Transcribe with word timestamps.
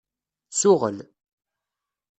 Suɣel. 0.59 0.97